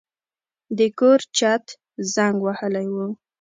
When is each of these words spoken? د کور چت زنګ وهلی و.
د 0.77 0.79
کور 0.99 1.19
چت 1.37 1.63
زنګ 2.13 2.37
وهلی 2.45 2.87
و. 2.95 2.97